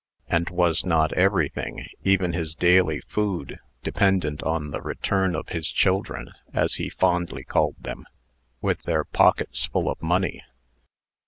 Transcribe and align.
And 0.27 0.49
was 0.49 0.83
not 0.83 1.13
everything 1.13 1.85
even 2.03 2.33
his 2.33 2.55
daily 2.55 3.01
food 3.01 3.59
dependent 3.83 4.41
on 4.41 4.71
the 4.71 4.81
return 4.81 5.35
of 5.35 5.49
his 5.49 5.69
children, 5.69 6.31
as 6.51 6.73
he 6.81 6.89
fondly 6.89 7.43
called 7.43 7.75
them, 7.79 8.07
with 8.61 8.81
their 8.81 9.03
pockets 9.03 9.65
full 9.65 9.87
of 9.91 10.01
money? 10.01 10.43